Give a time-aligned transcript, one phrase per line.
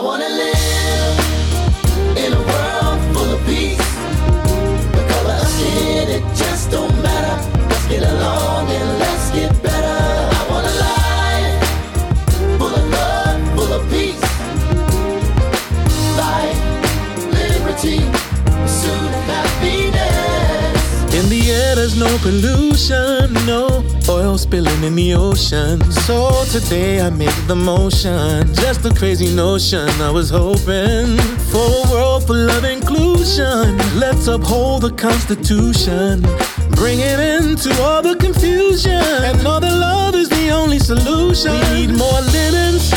[0.00, 1.18] I wanna live
[2.16, 3.76] in a world full of peace.
[4.96, 7.36] The color of skin, it just don't matter.
[7.68, 10.00] Let's get along and let's get better.
[10.38, 11.60] I want a life
[12.56, 14.24] full of love, full of peace.
[16.16, 16.60] Life,
[17.36, 18.00] liberty,
[18.62, 21.12] pursuit of happiness.
[21.12, 23.69] In the air, there's no pollution, no
[24.60, 25.80] oil spilling in the ocean.
[25.90, 29.88] So today I make the motion, just a crazy notion.
[30.00, 31.16] I was hoping
[31.50, 33.78] for a world full of inclusion.
[33.98, 36.22] Let's uphold the Constitution,
[36.76, 41.52] bring it into all the confusion, and know that love is the only solution.
[41.52, 42.92] We need more linens,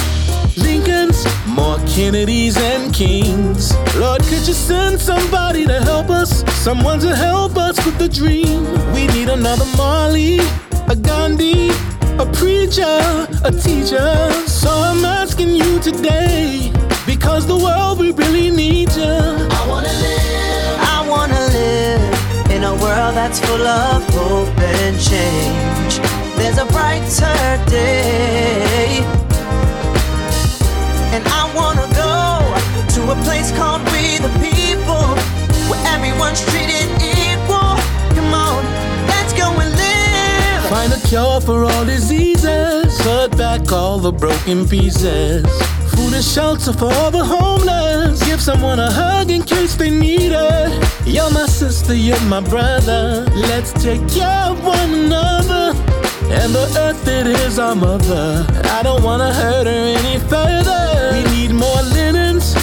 [0.58, 3.74] Lincolns, more Kennedys and Kings.
[3.96, 6.44] Lord, could you send somebody to help us?
[6.64, 8.64] Someone to help us with the dream.
[8.94, 10.40] We need another Marley,
[10.90, 11.70] a Gandhi,
[12.20, 14.32] a preacher, a teacher.
[14.48, 16.72] So I'm asking you today,
[17.06, 19.04] because the world we really need you.
[19.04, 20.80] I wanna live.
[20.96, 26.00] I wanna live in a world that's full of hope and change.
[26.38, 29.04] There's a brighter day.
[31.14, 32.16] And I wanna go
[32.96, 35.06] to a place called We the People,
[35.70, 36.90] where everyone's treated
[41.14, 45.46] cure for all diseases, put back all the broken pieces.
[45.92, 48.26] Food and shelter for all the homeless.
[48.26, 50.72] Give someone a hug in case they need it.
[51.06, 53.28] You're my sister, you're my brother.
[53.36, 55.78] Let's take care of one another.
[56.38, 58.48] And the earth, it is our mother.
[58.78, 60.82] I don't wanna hurt her any further.
[61.14, 62.56] We need more linens,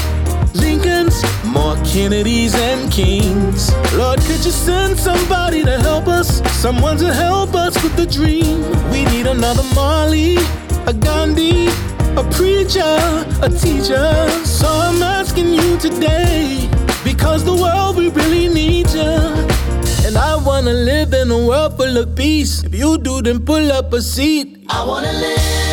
[0.56, 1.22] Lincolns,
[1.70, 3.72] more Kennedys and Kings.
[3.94, 6.40] Lord, could you send somebody to help us?
[6.60, 8.58] Someone to help us with the dream.
[8.90, 10.36] We need another Marley,
[10.86, 11.68] a Gandhi,
[12.16, 12.96] a preacher,
[13.42, 14.10] a teacher.
[14.44, 16.68] So I'm asking you today,
[17.04, 19.12] because the world we really need you.
[20.06, 22.64] And I wanna live in a world full of peace.
[22.64, 24.64] If you do, then pull up a seat.
[24.68, 25.69] I wanna live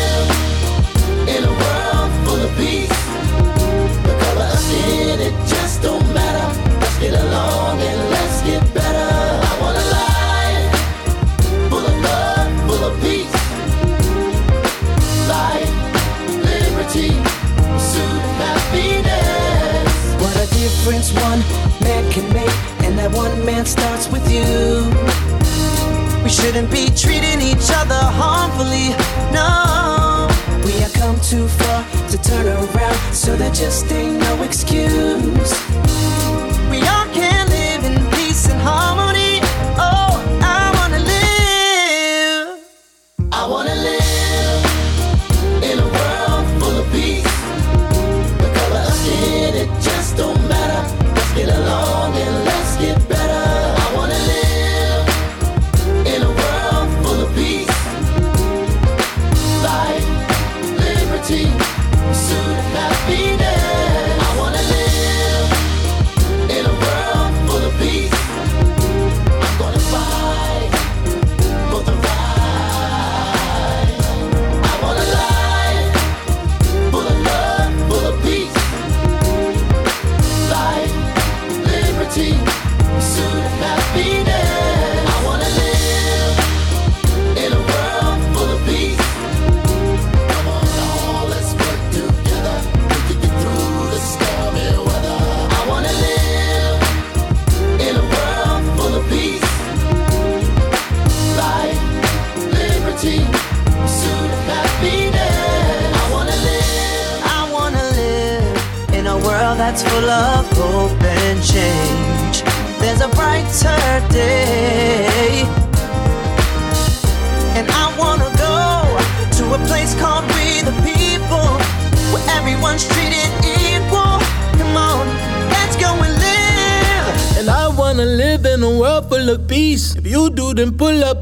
[26.40, 28.90] shouldn't be treating each other harmfully,
[29.32, 30.28] no.
[30.64, 35.97] We have come too far to turn around, so there just ain't no excuse.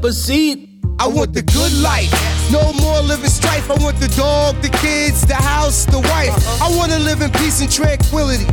[0.07, 0.69] A seat.
[0.99, 2.11] I want the good life.
[2.49, 3.69] No more living strife.
[3.69, 6.31] I want the dog, the kids, the house, the wife.
[6.31, 6.71] Uh-huh.
[6.71, 8.47] I want to live in peace and tranquility.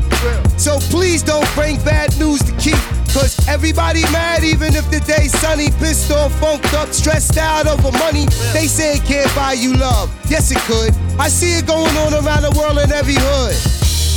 [0.58, 2.78] So please don't bring bad news to keep.
[3.14, 5.70] Cause everybody mad even if the day's sunny.
[5.78, 8.26] Pissed off, funked up, stressed out over money.
[8.52, 10.10] They say it can't buy you love.
[10.28, 10.92] Yes, it could.
[11.20, 13.54] I see it going on around the world in every hood.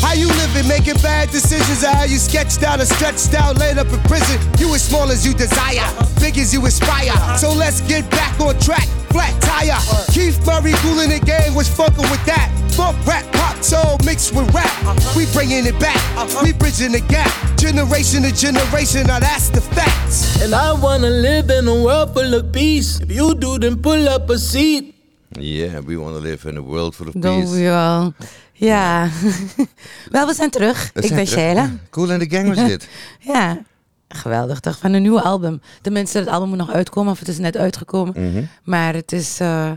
[0.02, 3.78] How you living, making bad decisions, or how you sketched out or stretched out, laid
[3.78, 4.40] up in prison.
[4.60, 5.84] You as small as you desire,
[6.20, 7.12] big as you aspire.
[7.38, 9.80] So let's get back on track, flat tire.
[10.14, 12.54] Keith Murray fooling the game was fucking with that.
[12.78, 14.72] Funk, rap, pop, soul mixed with rap.
[15.16, 15.98] We bringing it back.
[16.44, 17.34] We bridging the gap.
[17.58, 19.08] Generation to generation.
[19.08, 20.42] Now that's the facts.
[20.42, 23.00] And I wanna live in a world full of peace.
[23.02, 24.94] If you do, then pull up a seat.
[25.40, 27.52] Yeah, we want to live in a world full of Don't peace.
[27.52, 28.16] we all?
[28.58, 29.10] Ja.
[30.10, 30.92] Wel, we zijn terug.
[30.94, 31.44] We ik zijn ben terug.
[31.44, 31.72] Sheila.
[31.90, 32.88] Cool and the Gang was dit.
[33.34, 33.66] Ja.
[34.08, 34.78] Geweldig toch?
[34.78, 35.62] Van een nieuwe album.
[35.82, 38.32] Tenminste, het album moet nog uitkomen of het is net uitgekomen.
[38.32, 38.44] Mhm.
[38.64, 39.72] Maar het is eh,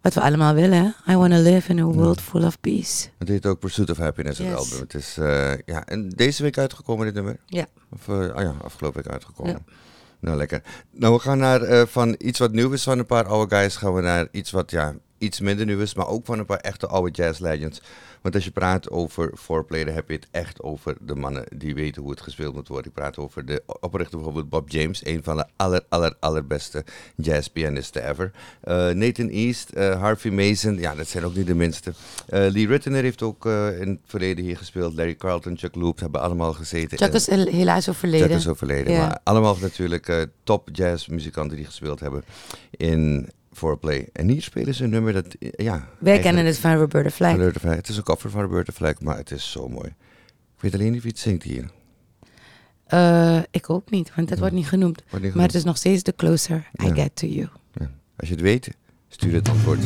[0.00, 0.94] wat we allemaal willen.
[1.08, 3.08] I want to live in a world full of peace.
[3.18, 4.78] Het heet ook Pursuit of Happiness, het album.
[4.78, 7.36] Het is eh, ja, en deze week uitgekomen, dit nummer.
[7.46, 7.66] Ja.
[7.90, 9.66] Of, eh, oh ja, afgelopen week uitgekomen.
[10.20, 10.62] Nou, lekker.
[10.90, 13.94] Nou, we gaan naar van iets wat nieuw is van een paar oude guys, gaan
[13.94, 16.86] we naar iets wat ja, iets minder nieuw is, maar ook van een paar echte
[16.86, 17.80] oude jazz legends.
[18.22, 21.74] Want als je praat over foreplay, dan heb je het echt over de mannen die
[21.74, 22.86] weten hoe het gespeeld moet worden.
[22.86, 26.84] Ik praat over de oprichter bijvoorbeeld Bob James, een van de aller, aller, allerbeste
[27.16, 28.30] jazzpianisten ever.
[28.60, 31.92] Eh, Nathan East, eh, Harvey Mason, ja, dat zijn ook niet de minste.
[32.26, 34.94] Eh, Lee Ritenour heeft ook in het verleden hier gespeeld.
[34.94, 36.98] Larry Carlton, Chuck Loop, hebben allemaal gezeten.
[36.98, 38.28] Chuck is hel- helaas overleden.
[38.28, 38.92] Chuck is overleden.
[38.92, 38.98] Ja.
[39.06, 42.24] Maar allemaal natuurlijk top jazzmuzikanten die gespeeld hebben
[42.70, 44.08] in Foreplay.
[44.12, 45.88] En hier spelen ze een nummer dat, ja...
[45.98, 47.30] Wij kennen het van Roberta Flack.
[47.30, 47.76] van Roberta Flack.
[47.76, 49.88] Het is een cover van Roberta Flack, maar het is zo mooi.
[50.56, 51.70] Ik weet alleen niet wie het zingt hier.
[52.86, 55.02] Eh, ik ook niet, want dat wordt niet genoemd.
[55.10, 56.94] Wordt niet Maar het is nog steeds The Closer I Ja.
[56.94, 57.48] Get To You.
[57.72, 57.90] Ja.
[58.16, 58.70] Als je het weet,
[59.08, 59.80] stuur het antwoord.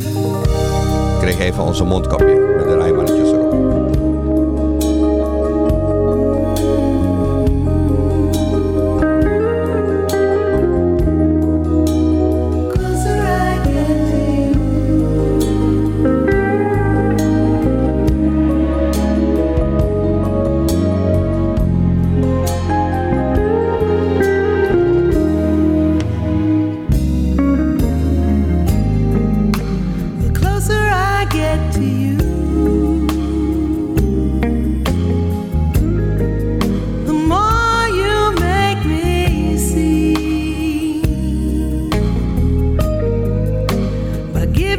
[1.18, 3.81] Krijg even onze mondkapje met de rijmannetjes erop.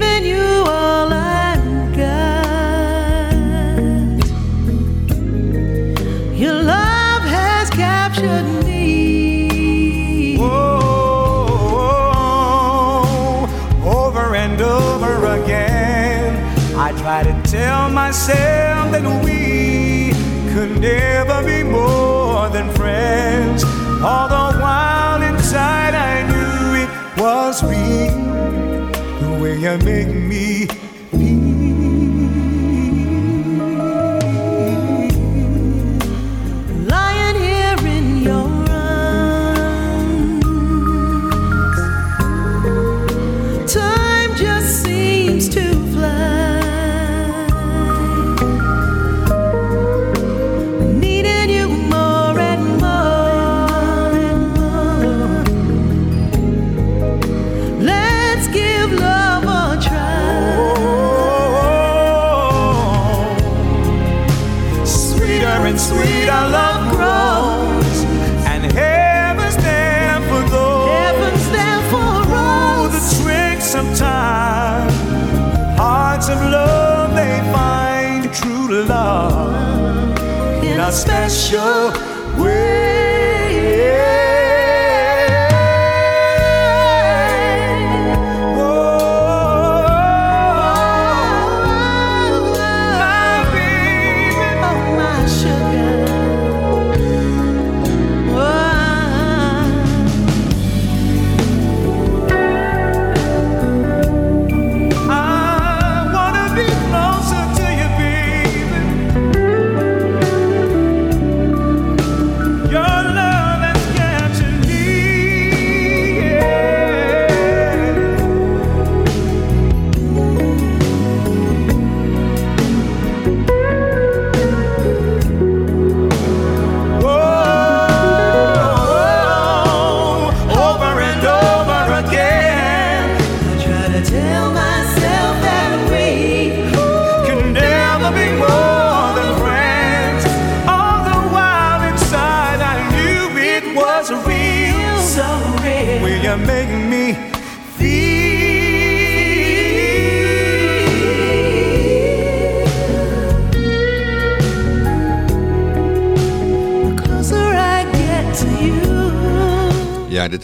[0.04, 3.34] Giving you all I've got,
[6.38, 10.38] your love has captured me.
[10.40, 10.66] Oh,
[13.86, 16.36] over and over again,
[16.78, 20.12] I try to tell myself that we
[20.54, 23.64] could never be more than friends.
[24.04, 26.90] All the while inside I knew it
[27.22, 28.23] was real,
[29.44, 30.83] way you make me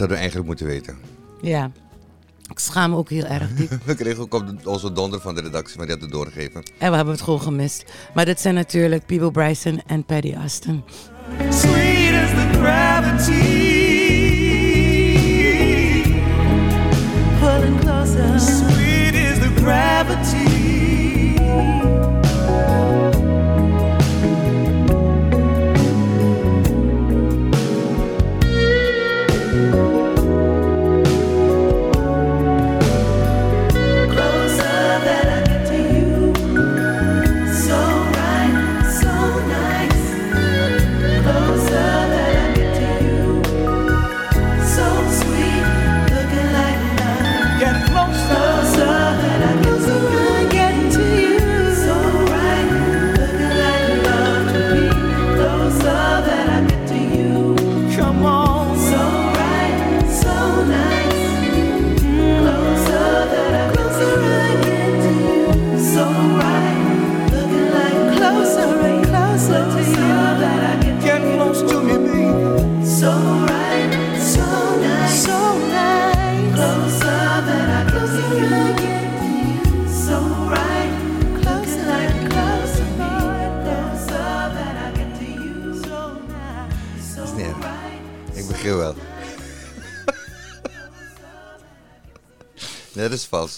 [0.00, 0.96] Hadden we eigenlijk moeten weten.
[1.42, 1.70] Ja.
[2.50, 3.70] Ik schaam me ook heel erg diep.
[3.84, 6.62] We kregen ook op de- onze donder van de redactie, maar die had het doorgegeven.
[6.78, 7.84] En we hebben het gewoon gemist.
[8.14, 10.82] Maar dit zijn natuurlijk Peeble Bryson en Paddy Austin.
[11.50, 13.68] Sweet as the gravity.
[17.40, 18.69] Pulling closer.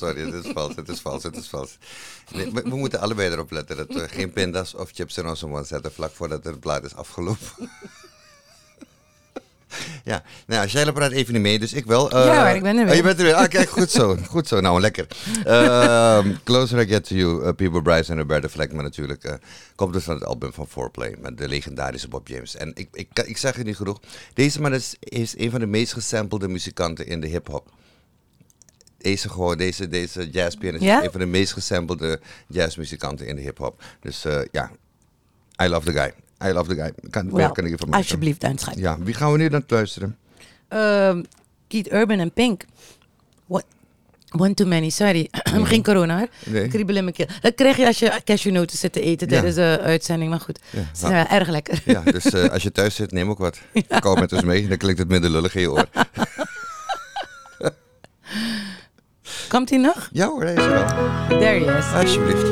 [0.02, 0.24] Sorry.
[0.24, 1.78] Het is vals, het is vals, het is vals.
[2.34, 5.46] Nee, we, we moeten allebei erop letten dat we geen pindas of chips in onze
[5.46, 7.48] mond zetten vlak voordat het blad is afgelopen.
[10.04, 12.10] ja, nou, Sheila praat even niet mee, dus ik wel.
[12.10, 12.90] Eh, Ja hoor, ik ben er weer.
[12.90, 13.34] Oh, je bent er weer.
[13.34, 14.16] Ah, kijk, goed zo.
[14.26, 15.06] Goed zo, nou, lekker.
[15.44, 19.34] Ehm, Closer I Get To You, uh, People Bryce en Roberta Fleck, maar natuurlijk eh,
[19.74, 22.56] komt dus van het album van Foreplay met de legendarische Bob James.
[22.56, 24.00] En ik, ik, ik zeg het niet genoeg,
[24.34, 27.70] deze man is, is een van de meest gesampelde muzikanten in de hip-hop.
[29.02, 30.98] Deze gewoon, deze, deze jazzpianist Ja?
[30.98, 33.82] is een van de meest gesampelde jazzmuzikanten in de hip-hop.
[34.00, 34.70] Dus eh, ja,
[35.62, 36.12] I love the guy.
[36.50, 36.92] I love the guy.
[37.10, 37.92] Kan, Wel, kan ik maken.
[37.92, 38.78] alsjeblieft, duimschrijf.
[38.78, 40.18] Ja, wie gaan we nu dan luisteren?
[40.68, 41.22] Ehm,
[41.68, 42.64] Keith Urban en Pink.
[43.46, 43.64] What?
[44.36, 45.28] One too many, sorry.
[45.64, 46.28] Geen corona hoor.
[46.46, 46.68] Nee.
[46.68, 47.26] Kriebel in mijn keel.
[47.40, 49.32] Dat krijg je als je cashewnoten zit te eten Ja.
[49.34, 50.30] tijdens de uitzending.
[50.30, 50.80] Maar goed, Ja.
[50.80, 51.82] ze zijn wel erg lekker.
[51.84, 53.58] Ja, dus eh, als je thuis zit, neem ook wat.
[54.00, 55.86] Kom met ons mee, dan klinkt het minder lullig in je oor.
[59.48, 60.08] Komt hij nog?
[60.12, 60.86] Ja hoor, hij is er wel.
[61.28, 61.92] There he is.
[61.94, 62.46] Alsjeblieft.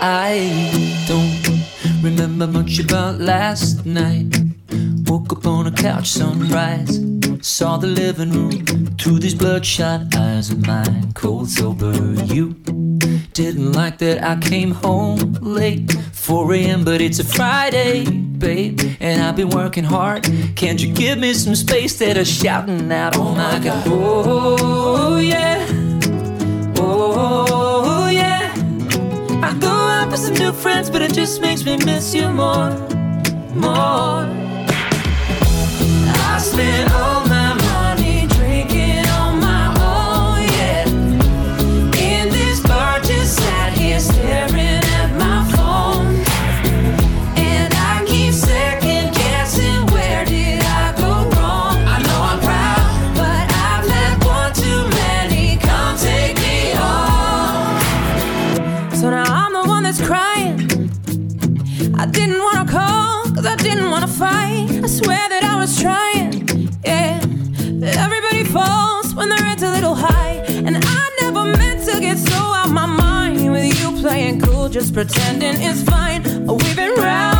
[0.00, 1.48] I don't
[2.02, 4.42] remember much about last night.
[5.04, 7.06] Woke up on a couch, sunrise.
[7.40, 8.64] Saw the living room
[8.96, 11.12] through these bloodshot eyes of mine.
[11.14, 11.92] Cold sober,
[12.24, 12.54] you
[13.32, 15.96] didn't like that I came home late.
[16.28, 18.78] 4 a.m., but it's a Friday, babe.
[19.00, 20.24] And I've been working hard.
[20.56, 23.16] Can't you give me some space that I'm shouting out?
[23.16, 23.82] Oh my god.
[23.86, 25.66] Oh, yeah.
[26.76, 28.52] Oh, yeah.
[29.42, 32.72] I go out with some new friends, but it just makes me miss you more,
[33.54, 34.28] more.
[36.30, 37.07] I spent all
[64.18, 64.68] fight.
[64.82, 66.32] I swear that I was trying,
[66.84, 67.20] yeah.
[68.04, 70.44] Everybody falls when their head's a little high.
[70.66, 74.68] And I never meant to get so out of my mind with you playing cool,
[74.68, 76.22] just pretending it's fine.
[76.46, 77.37] We've been round,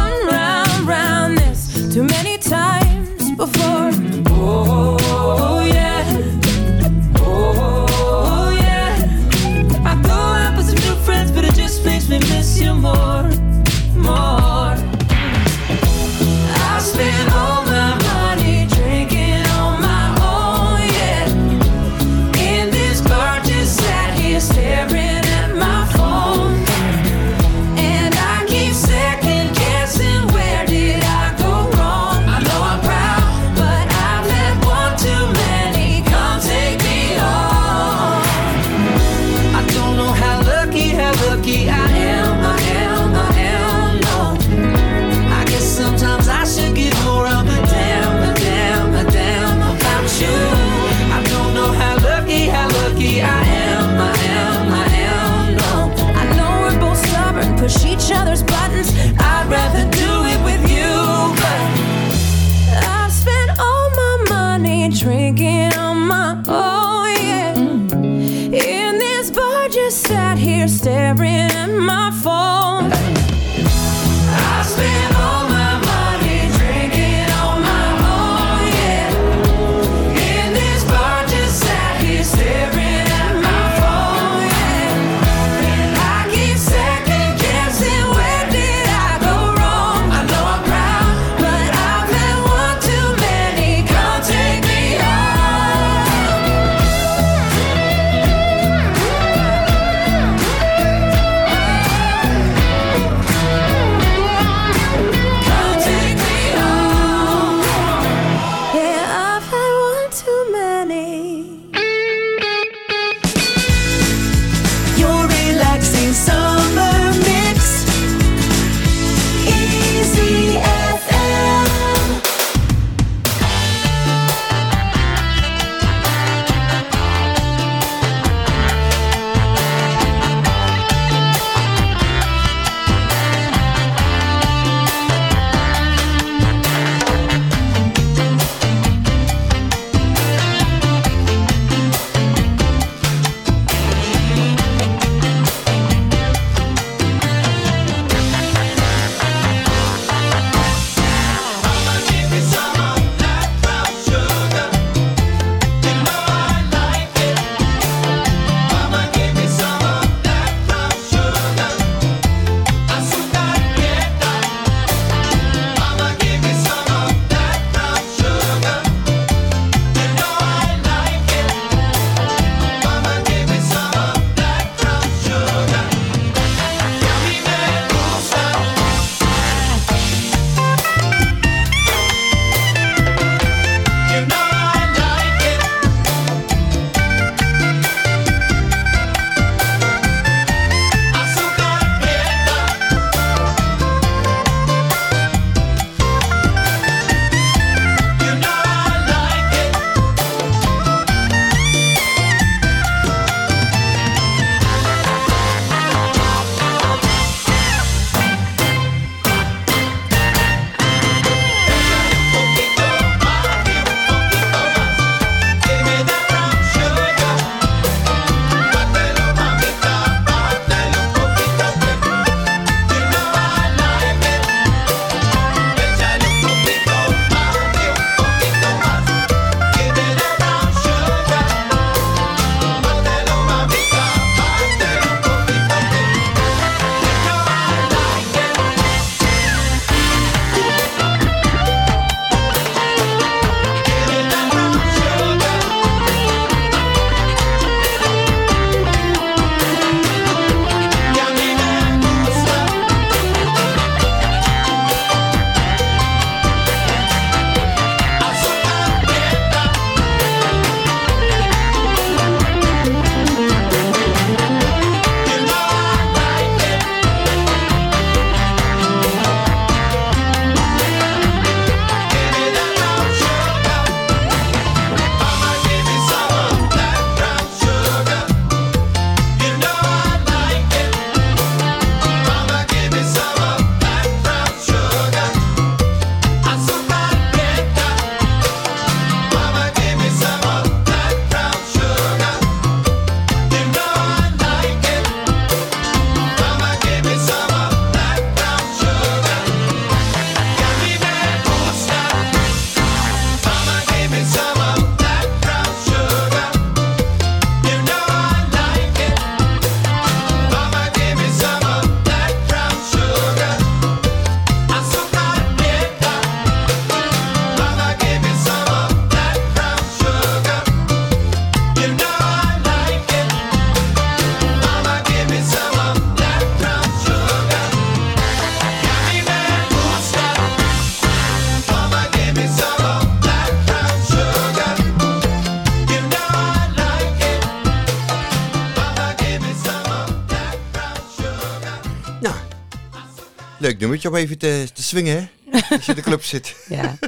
[344.19, 345.17] even te, te swingen,
[345.51, 345.61] hè?
[345.77, 346.55] Als je in de club zit.
[346.69, 346.99] Ja,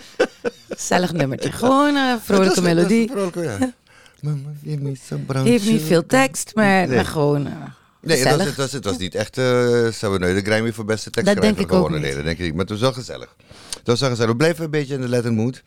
[0.69, 1.53] gezellig nummertje.
[1.53, 3.11] Gewoon een Dat vrolijke dat melodie.
[3.11, 3.73] vrolijke, ja.
[4.21, 6.97] Mama, give me some brown Heeft niet veel tekst, maar, Nee.
[6.97, 7.53] maar gewoon eh,
[8.03, 9.39] Nee, het was, het, was, het was niet echt...
[9.39, 11.93] eh ze hebben nooit de Grammy voor beste tekst Dat denk ik gewonnen.
[11.93, 12.03] niet.
[12.03, 12.53] Nee, dat denk ik niet.
[12.53, 13.37] Maar het was wel gezellig.
[13.79, 14.31] Het was wel gezellig.
[14.31, 15.63] We blijven een beetje in de Latin mood.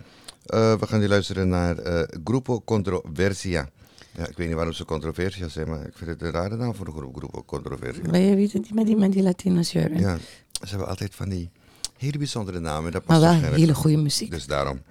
[0.45, 3.69] Eh, we gaan nu luisteren naar eh Grupo Controversia.
[4.17, 6.75] Ja, ik weet niet waarom ze controversieel zijn, maar ik vind het een rare naam
[6.75, 8.12] voor een groep, groep ook controversieel.
[8.12, 9.99] Ben je wie die met die, met die Latino shirt?
[9.99, 10.17] Ja,
[10.63, 11.52] ze hebben altijd van die
[11.97, 12.91] hele bijzondere namen.
[12.91, 14.32] Dat Maar wel hele goede muziek.
[14.32, 14.82] Dus daarom.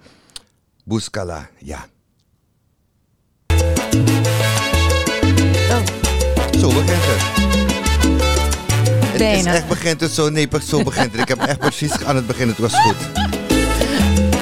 [0.83, 1.85] Buscala, ja.
[6.59, 7.41] Zo begint het.
[9.11, 11.21] Het is echt begint het zo, nee, zo begint het.
[11.21, 12.95] Ik heb echt precies aan het begin, het was goed.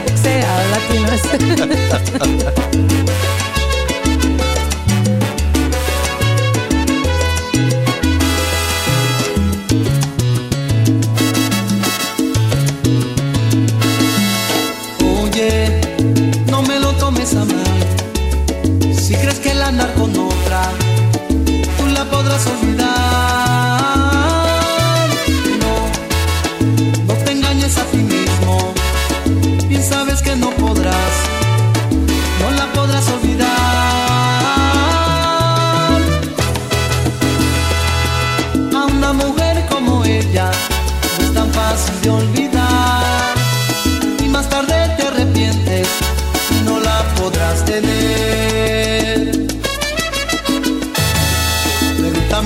[0.06, 1.22] Ik zei al, Latino's.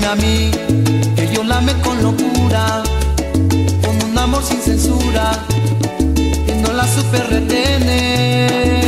[0.06, 0.50] a mí,
[1.16, 2.82] que yo la con locura,
[3.82, 5.32] con un amor sin censura,
[6.46, 8.85] y no la supe retener.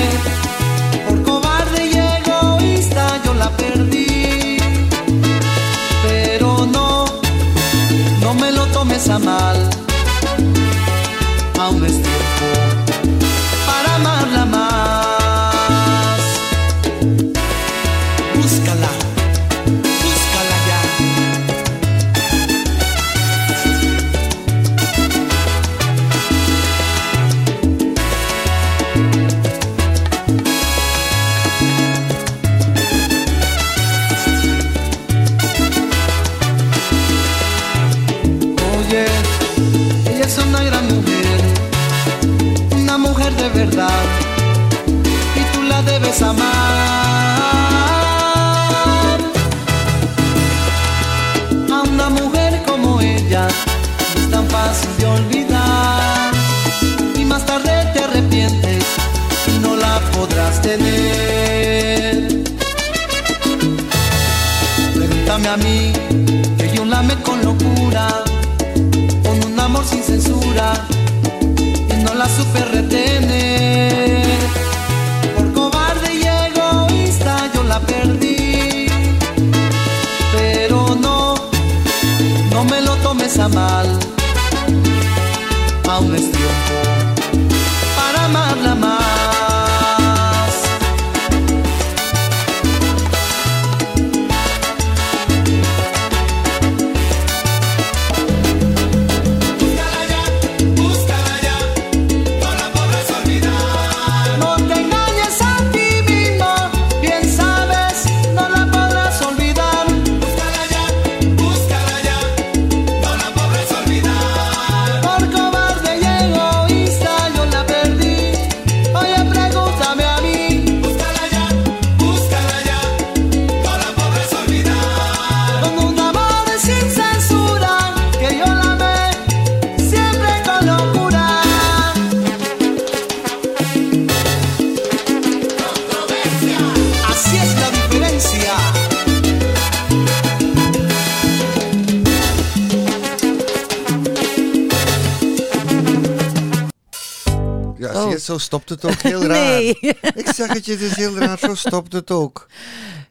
[148.28, 149.48] Zo stopt het ook heel raar.
[149.58, 149.78] Nee.
[150.14, 152.46] Ik zeg het je, het is heel raar, zo stopt het ook.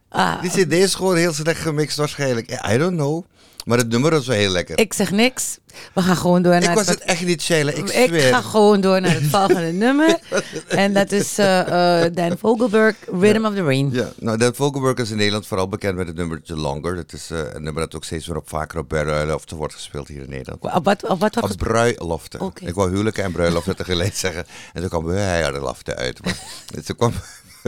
[0.10, 2.52] Ah, Die CD is gewoon heel slecht gemixt waarschijnlijk.
[2.72, 3.24] I don't know.
[3.68, 4.80] Maar het nummer was wel heel lekker.
[4.80, 5.58] ik zeg niks.
[5.94, 7.72] We gaan gewoon door naar Ik was het echt niet, Sheila.
[7.72, 10.20] Ik ga gewoon door naar het volgende nummer.
[10.68, 13.90] En dat is eh, Dan Vogelberg, Rhythm of the Rain.
[13.92, 16.96] Ja, nou, Dan Vogelberg is in Nederland vooral bekend met het nummer The Longer.
[16.96, 20.08] Dat is eh, een nummer dat ook steeds weer op vaker op bruiloften wordt gespeeld
[20.08, 20.62] hier in Nederland.
[20.62, 22.52] Op wat, op wat, wat Op bruiloften.
[22.60, 24.46] Ik wou huwelijken en bruiloften tegelijk zeggen.
[24.74, 26.24] En toen kwam bruiloften uit.
[26.24, 26.38] Maar
[26.86, 27.14] toen kwam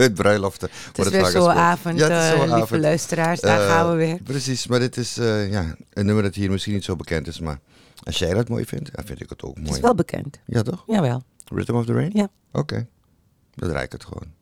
[0.08, 0.68] het bruiloften.
[0.86, 3.40] Het is weer zo'n avond, Ja, het is eh, lieve luisteraars.
[3.40, 4.18] Daar Eh, gaan we weer.
[4.22, 7.40] Precies, maar dit is eh, ja, een nummer dat hier misschien niet zo bekend is.
[7.40, 7.58] Maar
[8.02, 9.76] als jij dat mooi vindt, dan vind ik het ook Het mooi.
[9.76, 10.40] is wel bekend.
[10.46, 10.84] Ja, toch?
[10.86, 11.22] Jawel.
[11.54, 12.10] Rhythm of the Rain?
[12.14, 12.28] Ja.
[12.52, 12.86] Oké,
[13.54, 14.32] dan draai ik het gewoon.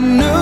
[0.00, 0.37] never knew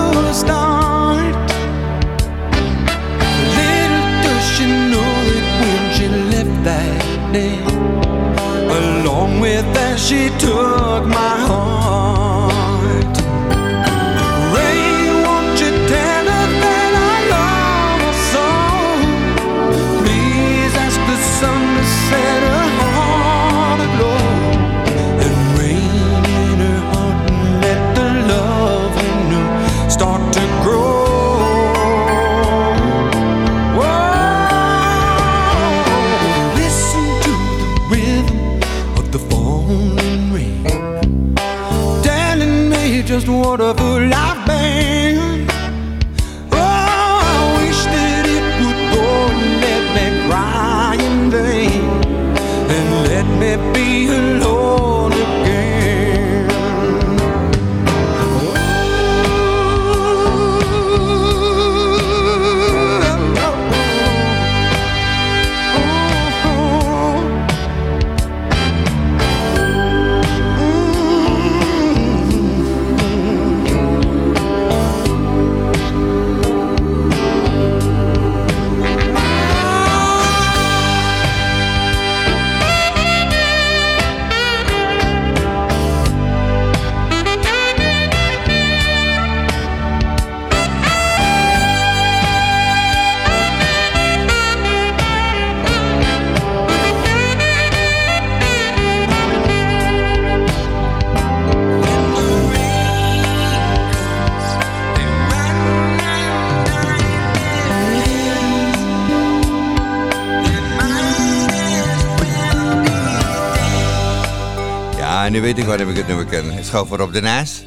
[115.37, 116.65] nu weet ik waarom ik het nummer ken.
[116.65, 117.67] Schouw voor op de Nijs.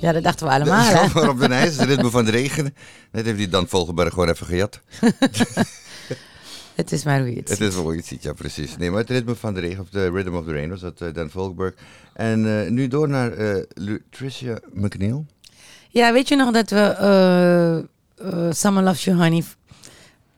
[0.00, 0.84] Ja, dat dachten we allemaal.
[0.84, 2.74] Schouw voor op de Nijs, het ritme van de regen.
[3.12, 4.80] Net heeft die Dan Volgenberg gewoon even gejat.
[6.74, 7.68] Het is maar hoe je het Het ziet.
[7.68, 8.76] is wel hoe je het ziet, ja precies.
[8.76, 11.00] Nee, maar het ritme van de regen, of de Rhythm of the Rain, was dat
[11.00, 11.74] eh, Dan Volkenberg.
[12.12, 15.26] En eh, nu door naar eh Lutricia McNeil.
[15.88, 16.80] Ja, weet je nog dat we
[18.16, 19.44] eh, Someone Loves You Honey,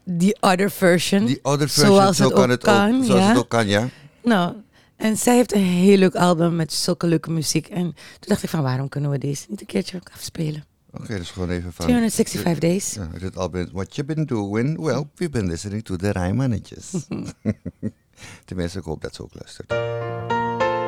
[0.04, 3.04] die other version, Die other version, zoals zo het kan ook het kan, ook.
[3.04, 3.28] Zoals ja?
[3.28, 3.88] het ook kan, ja.
[4.22, 4.54] Nou,
[5.00, 7.68] en zij heeft een heel leuk album met zulke leuke muziek.
[7.68, 10.64] En toen dacht ik van, waarom kunnen we deze niet een keertje ook afspelen?
[10.90, 11.84] Oké, dus gewoon even van...
[11.84, 12.94] 365 days.
[12.94, 14.78] Ja, het album What You Been Doing?
[14.80, 16.90] Well, we've been listening to the Rijmannetjes.
[18.44, 19.68] Tenminste, ik hoop dat ze ook luistert.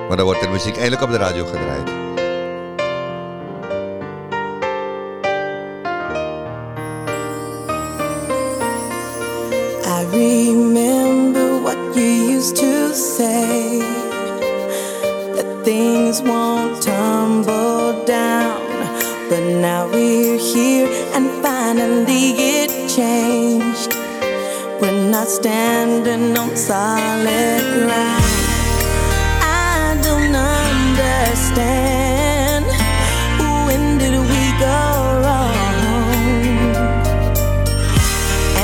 [0.09, 1.88] Maar dan wordt de muziek eindelijk op de radio gedraaid.
[9.87, 13.79] I remember what you used to say
[15.37, 18.61] that things won't tumble down.
[19.31, 23.94] But now we're here and finally it changed.
[24.81, 28.25] We're not standing on solid ground.
[29.40, 30.35] I don't
[30.66, 31.64] understand.
[33.66, 34.83] When did we go
[35.22, 35.55] wrong?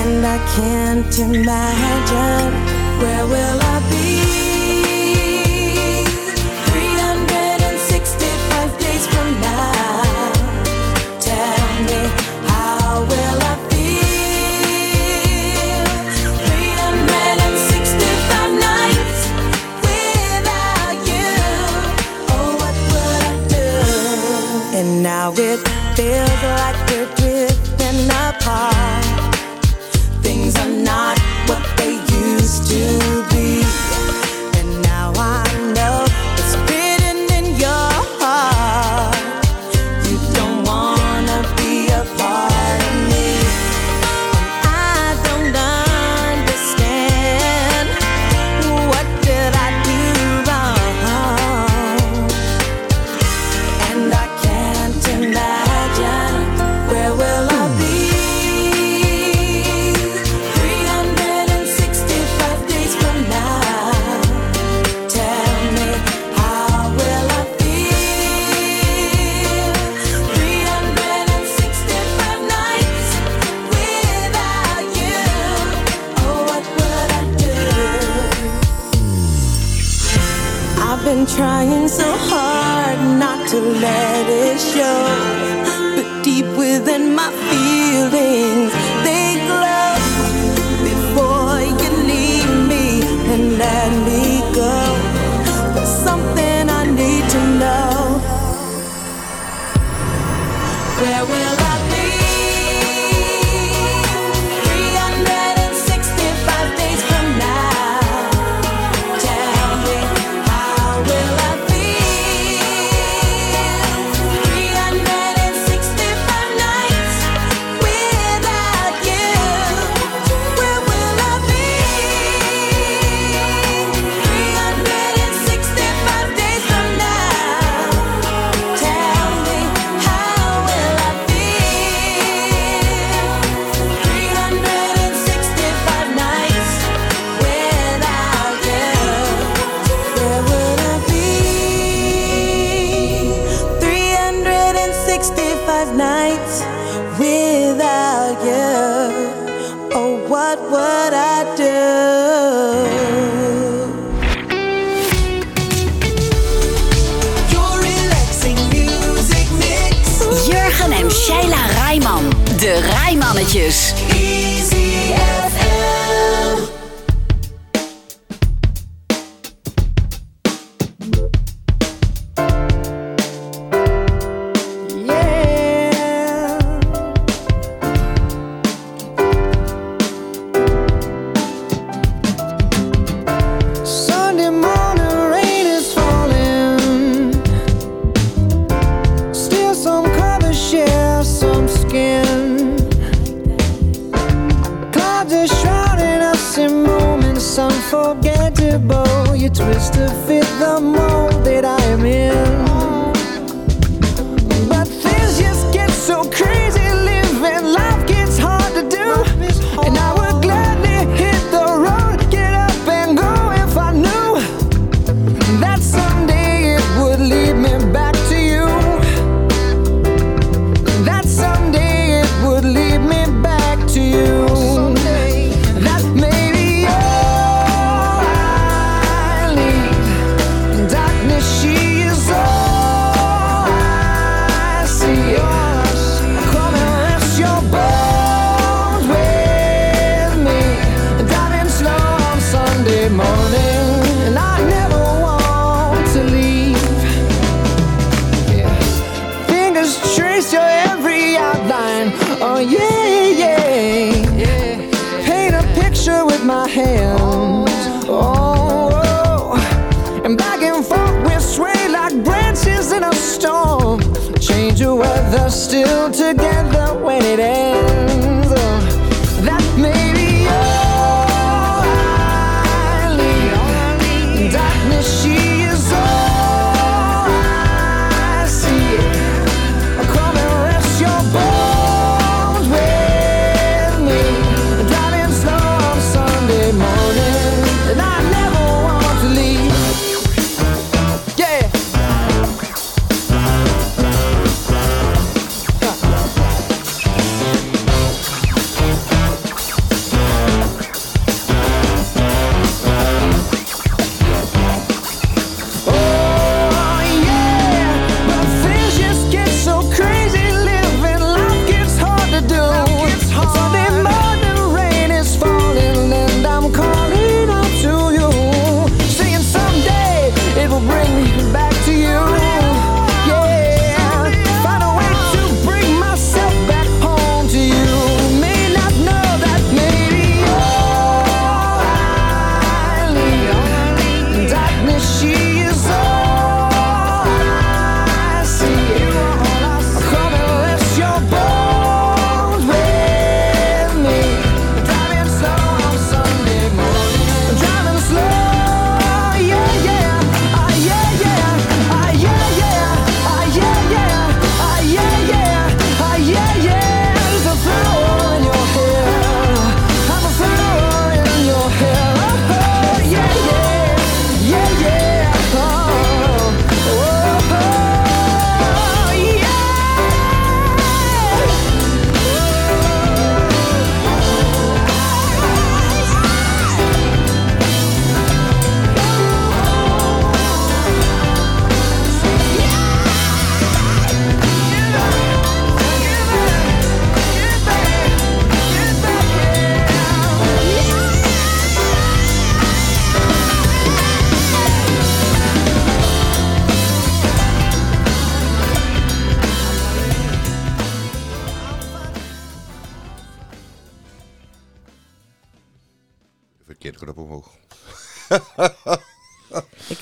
[0.00, 2.67] And I can't imagine.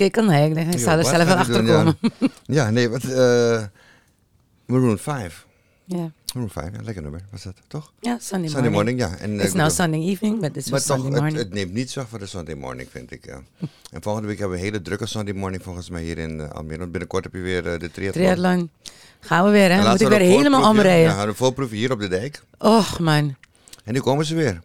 [0.06, 1.98] Ik nee, ik denk, ik zou er zelf wel achter komen.
[2.00, 3.04] Ja, ja nee, wat...
[3.04, 3.62] eh
[4.66, 5.46] Maroon 5.
[5.84, 7.20] Ja, Maroon 5, ja, lekker nummer.
[7.30, 7.92] Was dat, toch?
[8.00, 8.98] ja Sunday, Sunday morning.
[8.98, 9.24] morning, ja.
[9.24, 11.36] En, eh, It's now bedoel- Sunday evening, but Maar toch, Sunday het, morning.
[11.36, 13.26] het neemt niet weg voor de Sunday morning, vind ik.
[13.26, 13.40] Ja.
[13.92, 16.50] En volgende week hebben we een hele drukke Sunday morning volgens mij hier in eh,
[16.50, 16.78] Almere.
[16.78, 18.12] Want binnenkort heb je weer de triathlon.
[18.12, 18.70] Triathlon.
[19.20, 19.90] Gaan we weer, hè?
[19.90, 21.10] Moet ik weer helemaal omrijden.
[21.14, 22.42] Ja, we een voorproefje hier op de dijk.
[22.58, 23.36] Och, man.
[23.84, 24.62] En nu komen ze weer.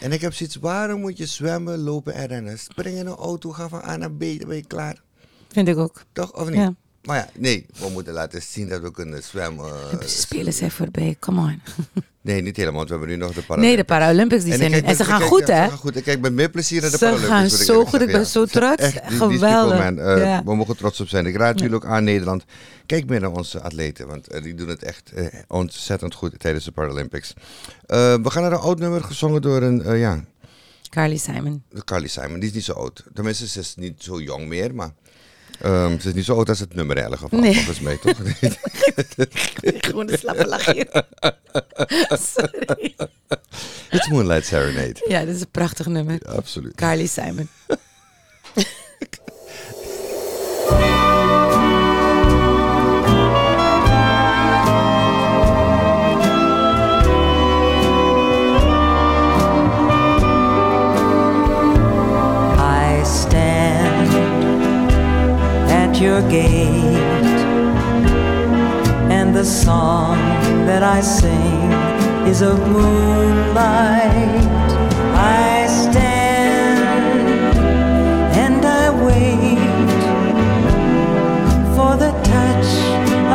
[0.00, 2.58] En ik heb zoiets, waarom moet je zwemmen, lopen en rennen?
[2.58, 5.02] Spring in een auto, ga van A naar B, dan ben je klaar.
[5.48, 6.02] Vind ik ook.
[6.12, 6.58] Toch, of niet?
[6.58, 6.74] Ja.
[7.02, 9.72] Maar ja, nee, we moeten laten zien dat we kunnen zwemmen.
[10.00, 11.60] De spelen zijn voorbij, come on.
[12.22, 13.66] Nee, niet helemaal, want we hebben nu nog de Paralympics.
[13.66, 15.62] Nee, de Paralympics die zijn kijk En ze gaan goed, hè?
[15.64, 15.96] Ze gaan goed.
[15.96, 17.32] Ik kijk met meer plezier naar de Ze Paralympics.
[17.34, 18.24] gaan moet ik zo goed, ik ben ja.
[18.24, 18.82] zo trots.
[18.82, 19.78] Echt, die- die Geweldig.
[19.78, 20.02] people.
[20.14, 20.42] Eh, Ja.
[20.44, 21.26] We mogen trots op zijn.
[21.26, 22.44] Ik raad jullie ook aan Nederland.
[22.86, 26.64] Kijk meer naar onze atleten, want eh, die doen het echt eh, ontzettend goed tijdens
[26.64, 27.32] de Paralympics.
[27.86, 30.24] We gaan naar een oud nummer gezongen door een, ja,
[30.90, 31.62] Carly Simon.
[31.84, 32.38] Carly Simon.
[32.40, 33.04] Die is niet zo oud.
[33.14, 34.90] Tenminste, ze is niet zo jong meer, maar
[35.62, 37.54] ehm, ze is niet zo oud als het nummer in elk geval, Nee.
[37.54, 38.16] volgens mij, toch?
[39.86, 40.86] Gewoon een slappe lachje.
[42.34, 42.94] Sorry.
[43.90, 45.04] It's Moonlight Serenade.
[45.08, 46.18] Ja, dit is een prachtig nummer.
[46.26, 46.74] Ja, absoluut.
[46.74, 47.48] Carly Simon.
[66.00, 66.96] your gate,
[69.10, 70.16] and the song
[70.64, 71.72] that I sing
[72.26, 74.46] is of moonlight.
[75.14, 76.78] I stand
[78.34, 79.58] and I wait
[81.76, 82.70] for the touch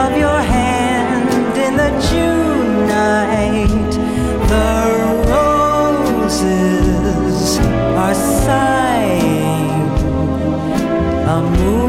[0.04, 3.94] of your hand in the June night.
[4.50, 4.74] The
[6.26, 7.60] roses
[7.96, 9.86] are sighing
[11.28, 11.85] a moonlight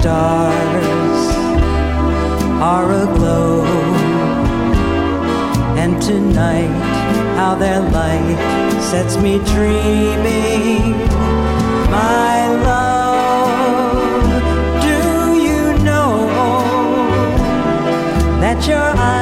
[0.00, 1.20] stars
[2.62, 3.64] are aglow,
[5.76, 6.74] and tonight,
[7.36, 8.38] how their light
[8.90, 10.92] sets me dreaming.
[11.90, 12.36] My
[12.68, 14.42] love,
[14.86, 14.98] do
[15.46, 16.10] you know
[18.42, 19.17] that your eyes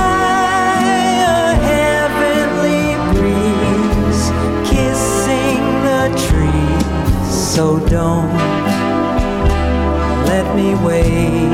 [1.21, 4.31] a heavenly breeze,
[4.67, 7.29] kissing the trees.
[7.29, 8.33] So don't
[10.25, 11.53] let me wait.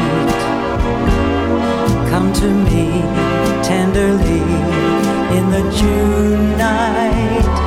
[2.10, 3.02] Come to me
[3.62, 4.48] tenderly
[5.38, 7.63] in the June night.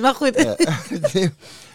[0.00, 0.56] Maar goed.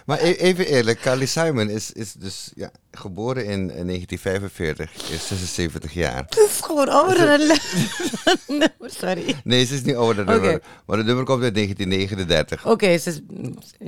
[0.06, 5.28] Maar e- even eerlijk, Carly Simon is, is dus ja, geboren in eh, 1945, is
[5.28, 6.18] 76 jaar.
[6.18, 7.58] Het is gewoon ouder dan...
[8.58, 8.68] Nee,
[9.00, 9.36] Sorry.
[9.44, 10.44] Nee, ze is niet ouder dan Oké.
[10.44, 12.66] nummer, maar de nummer komt uit 1939.
[12.66, 13.20] Oké, ze is...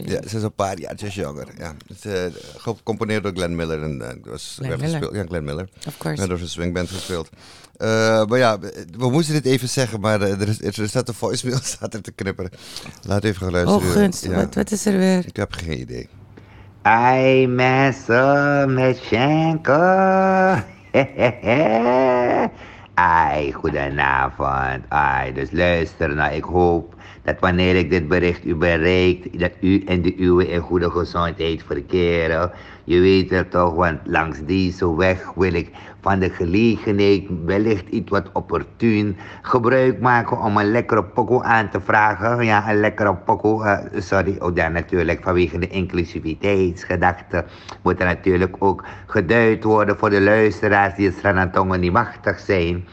[0.06, 1.48] Ja, ze is een paar jaartjes jonger.
[1.58, 1.74] Ja.
[1.88, 2.22] Het is eh,
[2.58, 3.84] gecomponeerd door Glenn Miller.
[3.84, 4.98] En, eh, was, Glenn werd Miller.
[5.00, 5.70] gespeeld, ja, Glenn Miller.
[5.88, 6.22] Of course.
[6.22, 7.30] En door zijn swingband gespeeld.
[7.78, 8.60] Eh, maar ja,
[8.98, 12.12] we moesten dit even zeggen, maar er, is, er staat een voicemail staat er te
[12.12, 12.52] knipperen.
[13.02, 13.88] Laat even gaan luisteren.
[13.88, 14.26] Oh, gunst.
[14.26, 14.36] Ja.
[14.36, 15.26] Wat, wat is er weer?
[15.28, 16.10] Ik heb geen idee.
[16.82, 20.66] Ai mensen met Schenken.
[22.94, 24.84] Ai, goedenavond.
[24.88, 29.84] Ai, dus luister nou, ik hoop dat wanneer ik dit bericht u bereikt, dat u
[29.86, 32.52] en de uwe in goede gezondheid verkeren.
[32.84, 35.72] Je weet het toch, want langs deze weg wil ik
[36.02, 41.82] van de gelegenheid wellicht iets wat opportun gebruik maken om een lekkere pokoe aan te
[41.82, 42.46] vragen.
[42.46, 47.46] Ja, een lekkere pokoe, eh, sorry, oh dan natuurlijk vanwege de inclusiviteitsgedachte
[47.82, 52.86] moet er natuurlijk ook geduid worden voor de luisteraars die het Sranatongen niet machtig zijn.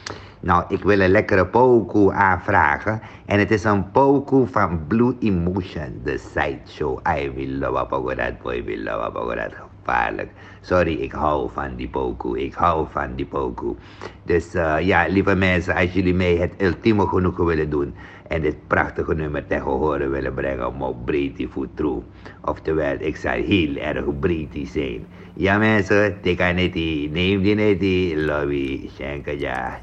[0.42, 3.00] Nou, ik wil een lekkere pokoe aanvragen.
[3.26, 7.00] En het is een pokoe van Blue Emotion, de sideshow.
[7.18, 9.52] I will love Apogorat, boy, will love Apogorat.
[9.54, 10.30] Gevaarlijk.
[10.60, 12.44] Sorry, ik hou van die pokoe.
[12.44, 13.76] Ik hou van die pokoe.
[14.22, 17.94] Dus eh, ja, lieve mensen, als jullie mij het ultieme genoegen willen doen...
[18.28, 20.80] en dit prachtige nummer tegen horen willen brengen...
[20.80, 22.02] op British Food True.
[22.40, 25.06] Oftewel, ik zal heel erg British zijn.
[25.46, 26.74] Ja mensen, tik aan het
[27.10, 27.42] neem
[27.78, 29.80] die lobby, schenken ja.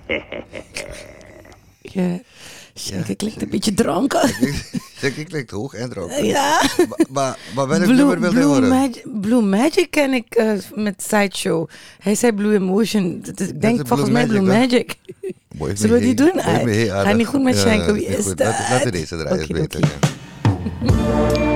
[1.82, 2.20] Ja,
[2.74, 4.30] Schenken klinkt een beetje dronken.
[4.98, 6.20] Zeg, ik klinkt hoog en droog.
[6.22, 6.62] Ja.
[6.78, 8.68] Maar, maar, maar welk Blue, nummer wil je Blue, horen?
[8.70, 11.70] Magic, Blue Magic ken ik eh, met Sideshow.
[12.00, 13.22] Hij zei Blue Emotion.
[13.22, 14.96] Dat is- Ik denk is volgens Blue mij Blue Magic, Magic.
[15.56, 16.32] Boy, Zullen we die doen?
[16.34, 17.94] Hij- Gaat niet goed met Ja, Schenken.
[17.94, 18.40] Wie is dat?
[18.40, 21.47] Laten, we deze draaien, is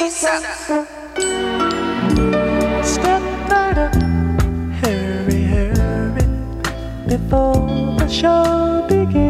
[0.00, 0.28] only 50.
[2.84, 3.22] Step
[4.80, 6.26] hurry, hurry,
[7.08, 7.54] before
[7.98, 9.27] the show begins.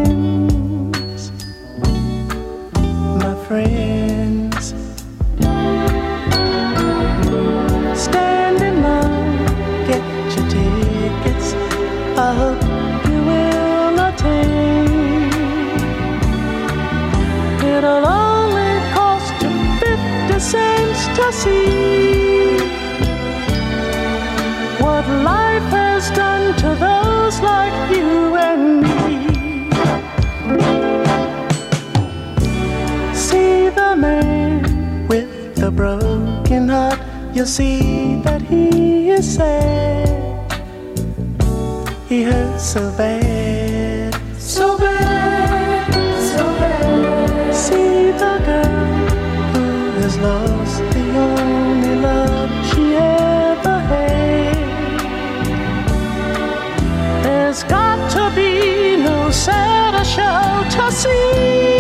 [21.39, 22.59] See
[24.83, 29.71] what life has done to those like you and me.
[33.15, 36.99] See the man with the broken heart,
[37.33, 40.09] you'll see that he is sad.
[42.09, 43.38] He hurts so bad,
[60.09, 61.78] show to see.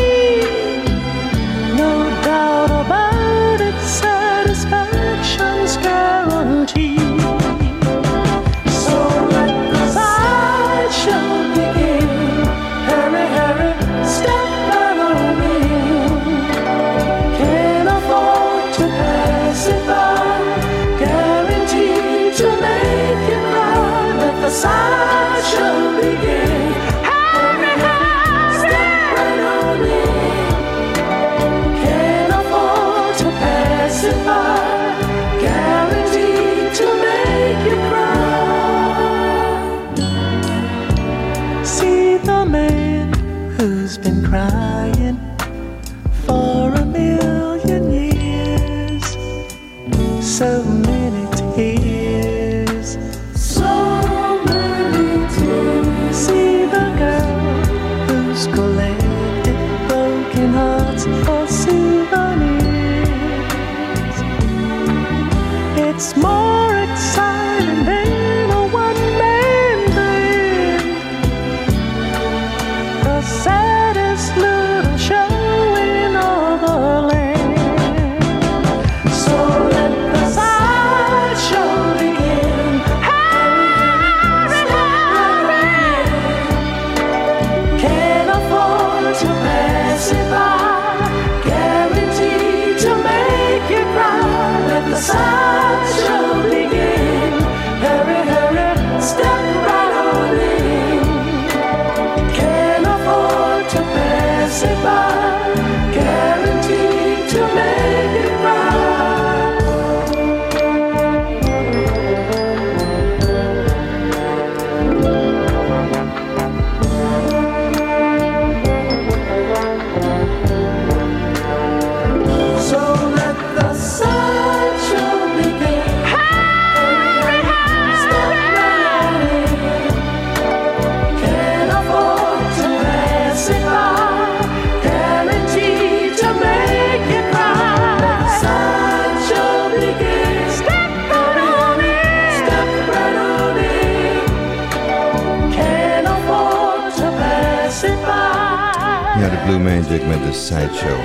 [149.18, 151.00] Ja, de Blue Magic met de Sideshow.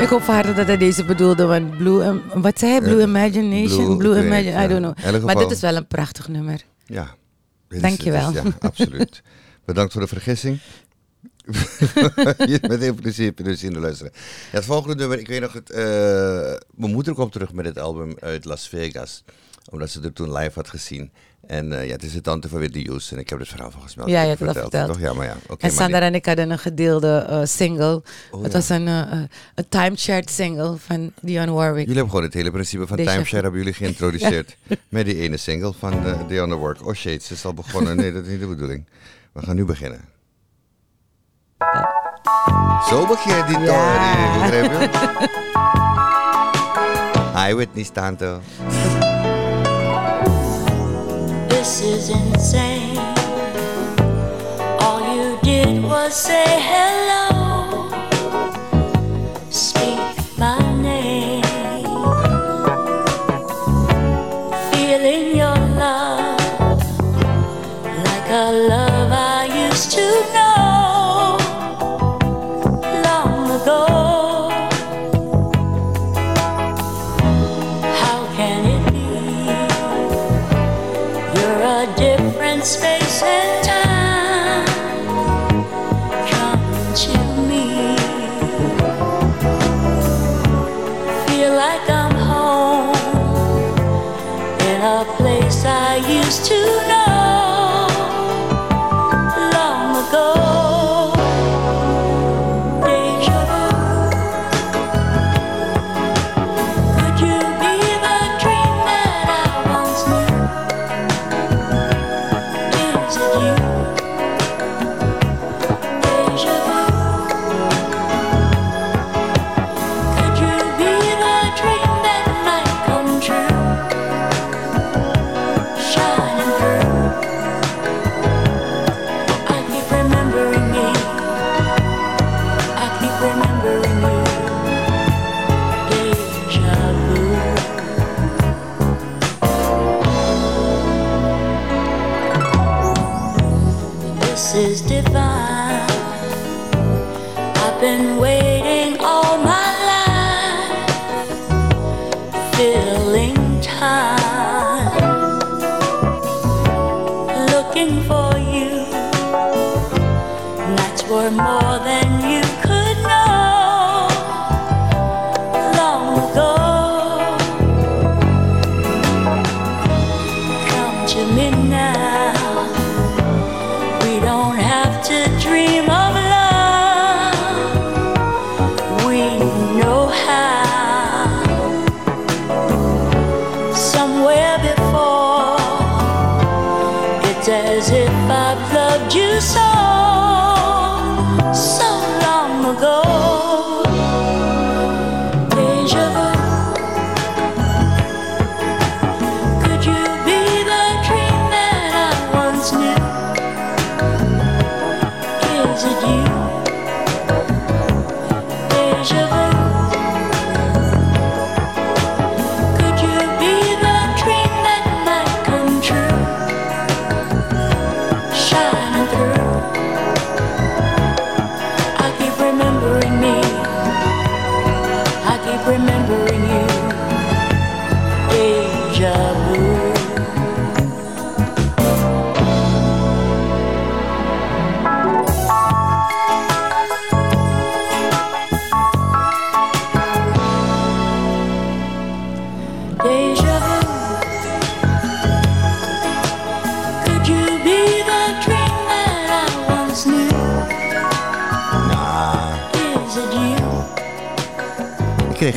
[0.00, 2.80] Ik hoop haar dat hij deze bedoelde, want Blue, wat zei hij?
[2.80, 3.84] Blue Eh, Imagination?
[3.84, 5.24] Blue- Blue, Imagine, I don't know.
[5.24, 6.60] Maar dit is wel een prachtig nummer.
[6.84, 7.14] Ja.
[7.68, 8.28] Dankjewel.
[8.28, 9.22] is- Ja, absoluut.
[9.64, 10.58] Bedankt voor de vergissing.
[12.68, 14.12] met heel plezier heb je dus in de luisteren.
[14.50, 15.84] Ja, het volgende nummer, ik weet nog, het, eh,
[16.74, 19.24] mijn moeder komt terug met het album uit Las Vegas.
[19.70, 21.12] Omdat ze er toen live had gezien.
[21.46, 23.18] En eh, ja, het is de tante van Whitney Houston.
[23.18, 24.86] Ik heb het verhaal volgens mij al Ja, je hebt al verteld.
[24.86, 25.00] Toch?
[25.00, 25.36] Ja, maar ja.
[25.58, 28.02] en Sandra en ik hadden een gedeelde eh, single.
[28.30, 28.58] Oh, het ja.
[28.58, 29.20] was een, eh,
[29.54, 31.78] een timechart single van Dionne Warwick.
[31.78, 34.56] Jullie hebben gewoon het hele principe van timeshare hebben jullie geïntroduceerd.
[34.88, 36.86] Met die ene single van uh, Dionne Work.
[36.86, 37.96] Oh shit, ze is al begonnen.
[37.96, 38.86] Nee, dat is niet de bedoeling.
[39.32, 40.00] We gaan nu beginnen.
[42.88, 44.40] Zo begin je die Ja.
[44.40, 44.88] begrijp je?
[47.46, 48.40] Hi Whitney Stanto.
[51.76, 52.96] This is insane.
[54.80, 57.35] All you did was say hello,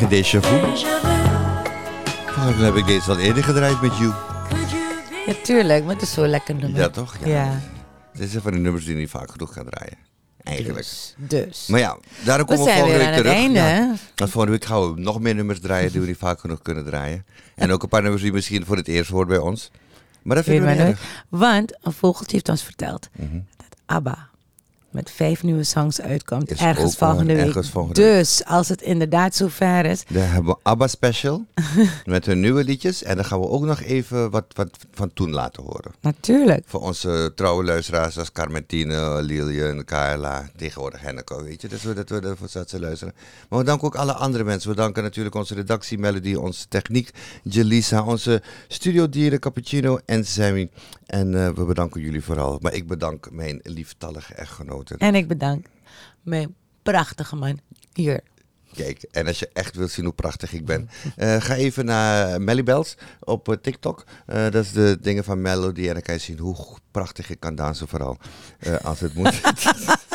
[0.09, 0.59] déjà vu.
[2.57, 4.13] Mij heb ik deze al eerder gedraaid met you.
[5.25, 6.79] Ja, tuurlijk, maar het is zo lekker nummer.
[6.79, 7.15] Ja, toch?
[7.25, 7.59] Ja.
[8.13, 9.97] Dit zijn van de nummers die niet vaak genoeg gaan draaien.
[10.43, 10.77] Eigenlijk.
[10.77, 11.67] Dus, dus.
[11.67, 13.33] Maar ja, daarom We komen we zijn volgende weer week terug.
[13.33, 13.65] einde, Ja.
[13.65, 13.85] hè?
[14.15, 16.85] Want volgende week gaan we nog meer nummers draaien die we niet vaak genoeg kunnen
[16.85, 17.25] draaien.
[17.55, 19.71] En ook een paar nummers die misschien voor het eerst hoort bij ons.
[20.23, 20.97] Maar dat vinden we niet.
[21.29, 23.39] Want een vogeltje heeft ons verteld Mhm.
[23.57, 24.28] dat ABBA
[24.91, 26.51] met vijf nieuwe songs uitkomt.
[26.51, 27.45] Is ergens volgende week.
[27.45, 28.11] ergens volgende week.
[28.13, 30.03] dus als het inderdaad zover is.
[30.07, 31.45] Dan hebben we ABBA Special
[32.05, 33.03] met hun nieuwe liedjes.
[33.03, 35.91] En dan gaan we ook nog even wat, wat van toen laten horen.
[36.01, 36.63] Natuurlijk.
[36.67, 41.67] Voor onze trouwe luisteraars als Carmentine, Lilian, Carla, tegenwoordig Henneke, weet je.
[41.67, 43.13] Dus we, dat we ervoor zaten luisteren.
[43.49, 44.69] Maar we danken ook alle andere mensen.
[44.69, 47.11] We danken natuurlijk onze redactie Melody, onze techniek
[47.43, 50.69] Jelisa, onze studiodieren Cappuccino en Sammy.
[51.09, 52.57] En eh, we bedanken jullie vooral.
[52.61, 54.97] Maar ik bedank mijn lieftallige echtgenoten.
[54.97, 55.65] En ik bedank
[56.21, 57.59] mijn prachtige man
[57.93, 58.21] hier.
[58.73, 62.41] Kijk, en als je echt wilt zien hoe prachtig ik ben, eh, ga even naar
[62.41, 64.05] Melly Bells op eh, TikTok.
[64.25, 66.55] Dat is de dingen van Melody en dan kan je zien hoe
[66.91, 68.17] prachtig ik kan dansen vooral.
[68.81, 69.41] als het moet.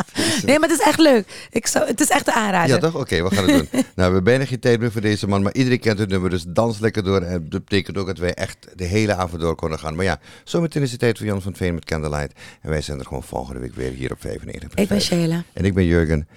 [0.44, 1.48] Nee, maar het is echt leuk.
[1.50, 2.74] Ik zou, het is echt een aanrader.
[2.74, 2.94] ja toch?
[2.94, 3.68] Oké, we gaan het doen.
[3.72, 6.30] nou, we hebben bijna geen tijd meer voor deze man, maar iedereen kent het nummer,
[6.30, 7.20] dus dans lekker door.
[7.22, 9.94] En dat betekent ook dat wij echt de hele avond door kunnen gaan.
[9.94, 12.32] Maar ja, zometeen is het tijd voor Jan van Veen met Candlelight.
[12.60, 14.78] En wij zijn er gewoon volgende week weer hier op 95.
[14.78, 15.42] Ik ben Sheila.
[15.52, 16.28] En ik ben Jurgen.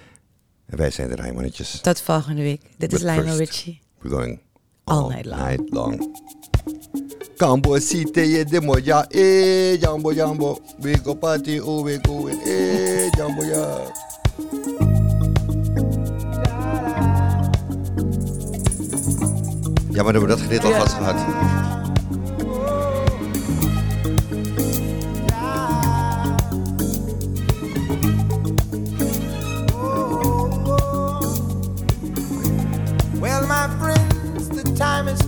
[0.66, 1.80] En wij zijn de Rijmannetjes.
[1.80, 2.60] Tot volgende week.
[2.76, 3.80] Dit is Lionel Richie.
[4.00, 4.40] We're going
[4.84, 5.40] All night long.
[5.48, 6.16] night long.
[7.38, 10.58] Kambo site ye de moja, eh, jambo jambo.
[11.20, 13.78] Party, oh we go, eh, jambo ja.
[19.90, 21.16] Ja, maar dan hebben we dat gedeelte alvast gehad.
[33.20, 35.27] Well, my friends, the time has